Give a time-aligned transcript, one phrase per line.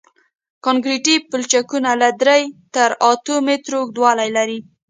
[0.65, 2.41] کانکریټي پلچکونه له درې
[2.73, 4.59] تر اتو مترو اوږدوالی لري